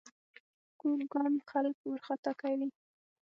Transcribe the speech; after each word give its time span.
کوږ 0.79 0.99
ګام 1.11 1.33
خلک 1.49 1.75
وارخطا 1.87 2.31
کوي 2.41 2.67